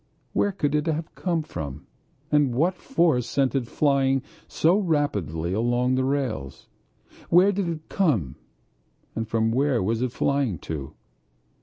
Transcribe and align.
Where 0.33 0.51
could 0.51 0.73
it 0.73 0.87
have 0.87 1.13
come 1.13 1.43
from 1.43 1.85
and 2.31 2.55
what 2.55 2.73
force 2.79 3.27
sent 3.29 3.53
it 3.53 3.67
flying 3.67 4.23
so 4.47 4.79
rapidly 4.79 5.53
along 5.53 5.93
the 5.93 6.03
rails? 6.03 6.67
Where 7.29 7.51
did 7.51 7.69
it 7.69 7.87
come 7.87 8.35
from 9.27 9.43
and 9.43 9.53
where 9.53 9.83
was 9.83 10.01
it 10.01 10.11
flying 10.11 10.57
to? 10.57 10.95